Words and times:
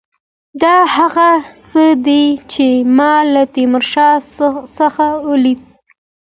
دا 0.61 0.75
هغه 0.97 1.29
څه 1.67 1.83
دي 2.05 2.23
چې 2.51 2.65
ما 2.97 3.13
له 3.33 3.43
تیمورشاه 3.55 4.15
څخه 4.77 5.05
ولیدل. 5.29 5.65